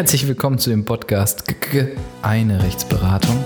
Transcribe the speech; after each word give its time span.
Herzlich 0.00 0.26
willkommen 0.26 0.56
zu 0.56 0.70
dem 0.70 0.86
Podcast 0.86 1.44
Eine 2.22 2.62
Rechtsberatung. 2.62 3.36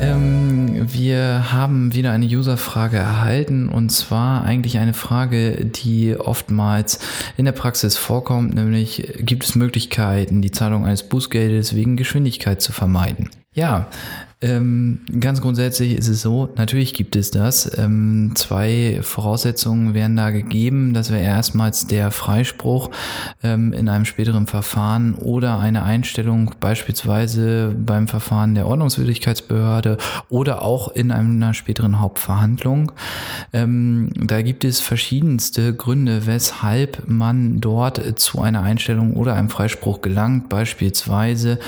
Ähm, 0.00 0.92
wir 0.92 1.52
haben 1.52 1.94
wieder 1.94 2.10
eine 2.10 2.26
Userfrage 2.26 2.96
erhalten 2.96 3.68
und 3.68 3.90
zwar 3.90 4.42
eigentlich 4.42 4.78
eine 4.78 4.92
Frage, 4.92 5.66
die 5.66 6.16
oftmals 6.18 6.98
in 7.36 7.44
der 7.44 7.52
Praxis 7.52 7.96
vorkommt, 7.96 8.56
nämlich 8.56 9.14
gibt 9.20 9.44
es 9.44 9.54
Möglichkeiten, 9.54 10.42
die 10.42 10.50
Zahlung 10.50 10.84
eines 10.84 11.04
Bußgeldes 11.04 11.76
wegen 11.76 11.96
Geschwindigkeit 11.96 12.60
zu 12.60 12.72
vermeiden? 12.72 13.30
Ja, 13.52 13.86
ähm, 14.42 15.00
ganz 15.18 15.40
grundsätzlich 15.40 15.94
ist 15.96 16.08
es 16.08 16.20
so, 16.20 16.50
natürlich 16.56 16.92
gibt 16.92 17.16
es 17.16 17.30
das. 17.30 17.78
Ähm, 17.78 18.32
zwei 18.34 18.98
Voraussetzungen 19.00 19.94
werden 19.94 20.14
da 20.14 20.28
gegeben. 20.28 20.92
Das 20.92 21.10
wäre 21.10 21.22
erstmals 21.22 21.86
der 21.86 22.10
Freispruch 22.10 22.90
ähm, 23.42 23.72
in 23.72 23.88
einem 23.88 24.04
späteren 24.04 24.46
Verfahren 24.46 25.14
oder 25.14 25.58
eine 25.58 25.84
Einstellung 25.84 26.54
beispielsweise 26.60 27.74
beim 27.78 28.08
Verfahren 28.08 28.54
der 28.54 28.66
Ordnungswidrigkeitsbehörde 28.66 29.96
oder 30.28 30.60
auch 30.60 30.88
in 30.88 31.12
einer 31.12 31.54
späteren 31.54 31.98
Hauptverhandlung. 31.98 32.92
Ähm, 33.54 34.10
da 34.16 34.42
gibt 34.42 34.64
es 34.64 34.80
verschiedenste 34.80 35.74
Gründe, 35.74 36.26
weshalb 36.26 37.04
man 37.08 37.58
dort 37.60 38.20
zu 38.20 38.42
einer 38.42 38.62
Einstellung 38.62 39.14
oder 39.14 39.32
einem 39.32 39.48
Freispruch 39.48 40.02
gelangt. 40.02 40.50
Beispielsweise 40.50 41.58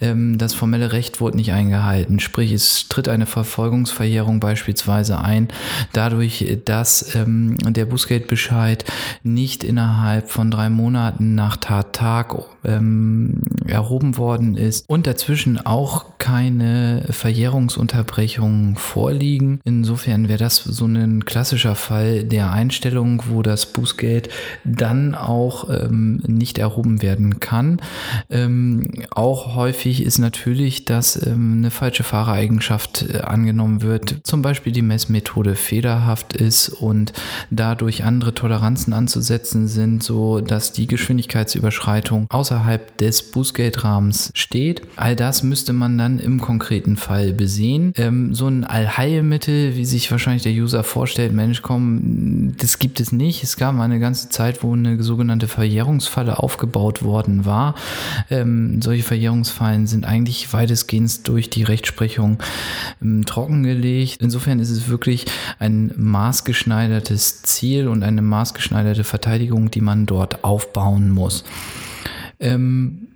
ähm, 0.00 0.38
das 0.38 0.54
formelle 0.54 0.92
Recht 0.92 1.20
wurde 1.20 1.36
nicht 1.36 1.50
eingehalten 1.50 2.11
werden. 2.12 2.20
Sprich, 2.20 2.52
es 2.52 2.88
tritt 2.88 3.08
eine 3.08 3.26
Verfolgungsverjährung 3.26 4.40
beispielsweise 4.40 5.20
ein, 5.20 5.48
dadurch, 5.92 6.58
dass 6.64 7.14
ähm, 7.14 7.56
der 7.58 7.86
Bußgeldbescheid 7.86 8.84
nicht 9.22 9.64
innerhalb 9.64 10.30
von 10.30 10.50
drei 10.50 10.68
Monaten 10.68 11.34
nach 11.34 11.56
Tattag 11.56 12.34
ähm, 12.64 13.42
erhoben 13.66 14.16
worden 14.16 14.56
ist 14.56 14.88
und 14.88 15.06
dazwischen 15.06 15.64
auch 15.64 16.11
keine 16.22 17.02
Verjährungsunterbrechungen 17.10 18.76
vorliegen. 18.76 19.58
Insofern 19.64 20.28
wäre 20.28 20.38
das 20.38 20.58
so 20.58 20.86
ein 20.86 21.24
klassischer 21.24 21.74
Fall 21.74 22.22
der 22.22 22.52
Einstellung, 22.52 23.24
wo 23.28 23.42
das 23.42 23.66
Bußgeld 23.66 24.28
dann 24.62 25.16
auch 25.16 25.68
ähm, 25.68 26.22
nicht 26.24 26.58
erhoben 26.58 27.02
werden 27.02 27.40
kann. 27.40 27.80
Ähm, 28.30 28.88
auch 29.10 29.56
häufig 29.56 30.04
ist 30.04 30.18
natürlich, 30.18 30.84
dass 30.84 31.26
ähm, 31.26 31.56
eine 31.58 31.72
falsche 31.72 32.04
Fahrereigenschaft 32.04 33.04
äh, 33.12 33.22
angenommen 33.22 33.82
wird, 33.82 34.20
zum 34.22 34.42
Beispiel 34.42 34.72
die 34.72 34.82
Messmethode 34.82 35.56
fehlerhaft 35.56 36.34
ist 36.34 36.68
und 36.68 37.12
dadurch 37.50 38.04
andere 38.04 38.32
Toleranzen 38.32 38.92
anzusetzen 38.92 39.66
sind, 39.66 40.04
so 40.04 40.40
dass 40.40 40.70
die 40.70 40.86
Geschwindigkeitsüberschreitung 40.86 42.28
außerhalb 42.30 42.96
des 42.98 43.24
Bußgeldrahmens 43.32 44.30
steht. 44.36 44.82
All 44.94 45.16
das 45.16 45.42
müsste 45.42 45.72
man 45.72 45.98
dann 45.98 46.11
im 46.18 46.40
konkreten 46.40 46.96
Fall 46.96 47.32
besehen. 47.32 47.92
Ähm, 47.96 48.34
so 48.34 48.46
ein 48.46 48.64
Allheilmittel, 48.64 49.76
wie 49.76 49.84
sich 49.84 50.10
wahrscheinlich 50.10 50.42
der 50.42 50.52
User 50.52 50.84
vorstellt, 50.84 51.32
Mensch, 51.32 51.62
komm, 51.62 52.54
das 52.58 52.78
gibt 52.78 53.00
es 53.00 53.12
nicht. 53.12 53.42
Es 53.42 53.56
gab 53.56 53.78
eine 53.78 54.00
ganze 54.00 54.28
Zeit, 54.28 54.62
wo 54.62 54.72
eine 54.72 55.02
sogenannte 55.02 55.48
Verjährungsfalle 55.48 56.38
aufgebaut 56.38 57.02
worden 57.02 57.44
war. 57.44 57.74
Ähm, 58.30 58.80
solche 58.82 59.02
Verjährungsfallen 59.02 59.86
sind 59.86 60.04
eigentlich 60.04 60.52
weitestgehend 60.52 61.26
durch 61.28 61.50
die 61.50 61.62
Rechtsprechung 61.62 62.38
ähm, 63.00 63.24
trockengelegt. 63.26 64.20
Insofern 64.20 64.58
ist 64.58 64.70
es 64.70 64.88
wirklich 64.88 65.26
ein 65.58 65.92
maßgeschneidertes 65.96 67.42
Ziel 67.42 67.88
und 67.88 68.02
eine 68.02 68.22
maßgeschneiderte 68.22 69.04
Verteidigung, 69.04 69.70
die 69.70 69.80
man 69.80 70.06
dort 70.06 70.44
aufbauen 70.44 71.10
muss. 71.10 71.44
Ähm, 72.40 73.08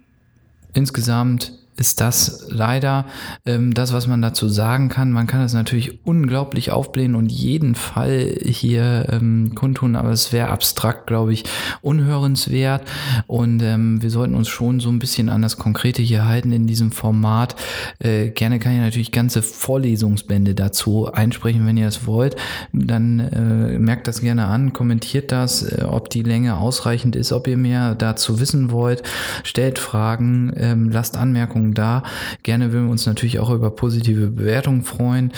insgesamt 0.73 1.53
ist 1.77 2.01
das 2.01 2.47
leider 2.49 3.07
ähm, 3.45 3.75
das, 3.75 3.93
was 3.93 4.07
man 4.07 4.23
dazu 4.23 4.49
sagen 4.49 4.89
kann. 4.89 5.13
Man 5.13 5.27
kann 5.27 5.41
das 5.41 5.53
natürlich 5.53 6.05
unglaublich 6.07 6.71
aufblähen 6.71 7.15
und 7.15 7.31
jeden 7.31 7.75
Fall 7.75 8.37
hier 8.45 9.07
ähm, 9.11 9.53
kundtun, 9.55 9.97
aber 9.97 10.11
es 10.11 10.33
wäre 10.33 10.49
abstrakt, 10.49 11.07
glaube 11.07 11.33
ich, 11.33 11.45
unhörenswert. 11.83 12.83
Und 13.27 13.63
ähm, 13.63 14.03
wir 14.03 14.11
sollten 14.11 14.35
uns 14.35 14.49
schon 14.49 14.81
so 14.81 14.89
ein 14.89 14.99
bisschen 14.99 15.29
an 15.29 15.43
das 15.43 15.57
Konkrete 15.59 16.03
hier 16.03 16.27
halten 16.27 16.53
in 16.53 16.67
diesem 16.67 16.93
Format. 16.93 17.57
Äh, 17.99 18.31
gerne 18.31 18.59
kann 18.59 18.73
ich 18.73 18.81
natürlich 18.81 19.13
ganze 19.13 19.43
Vorlesungsbände 19.43 20.55
dazu 20.55 21.13
einsprechen, 21.13 21.67
wenn 21.67 21.77
ihr 21.77 21.89
es 21.89 22.07
wollt. 22.07 22.37
Dann 22.73 23.21
äh, 23.21 23.79
merkt 23.79 24.09
das 24.09 24.21
gerne 24.21 24.47
an, 24.47 24.73
kommentiert 24.73 25.33
das, 25.33 25.63
äh, 25.63 25.85
ob 25.85 26.11
die 26.11 26.23
Länge 26.23 26.57
ausreichend 26.57 27.17
ist, 27.17 27.33
ob 27.33 27.47
ihr 27.47 27.57
mehr 27.57 27.95
dazu 27.95 28.41
wissen 28.41 28.71
wollt. 28.71 29.03
Stellt 29.43 29.79
Fragen, 29.79 30.53
ähm, 30.57 30.91
lasst 30.91 31.17
Anmerkungen 31.17 31.66
Anregungen 31.67 31.75
da. 31.75 32.03
Gerne 32.43 32.73
würden 32.73 32.87
wir 32.87 32.93
uns 32.93 33.07
natürlich 33.07 33.39
auch 33.39 33.51
über 33.51 33.71
positive 33.71 34.29
Bewertungen 34.29 34.83
freuen. 34.83 35.33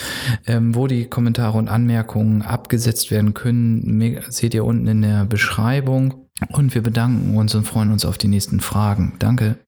Ähm, 0.46 0.74
wo 0.74 0.86
die 0.86 1.06
Kommentare 1.06 1.58
und 1.58 1.68
Anmerkungen 1.68 2.42
abgesetzt 2.42 3.10
werden 3.10 3.34
können, 3.34 4.20
seht 4.28 4.54
ihr 4.54 4.64
unten 4.64 4.86
in 4.86 5.02
der 5.02 5.24
Beschreibung. 5.24 6.26
Und 6.50 6.74
wir 6.74 6.82
bedanken 6.82 7.36
uns 7.36 7.54
und 7.54 7.64
freuen 7.64 7.90
uns 7.90 8.04
auf 8.04 8.18
die 8.18 8.28
nächsten 8.28 8.60
Fragen. 8.60 9.14
Danke. 9.18 9.58